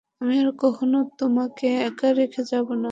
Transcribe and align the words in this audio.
আমি 0.21 0.35
আর 0.41 0.49
কখনো 0.63 0.97
তোমাকে 1.19 1.65
একা 1.87 2.07
রেখে 2.19 2.41
যাবো 2.51 2.71
না! 2.71 2.79